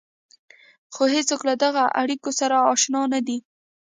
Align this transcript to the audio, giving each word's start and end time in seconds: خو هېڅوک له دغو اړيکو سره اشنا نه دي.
خو 0.93 1.03
هېڅوک 1.15 1.41
له 1.49 1.53
دغو 1.63 1.83
اړيکو 2.01 2.29
سره 2.39 2.55
اشنا 2.71 3.01
نه 3.13 3.19
دي. 3.27 3.37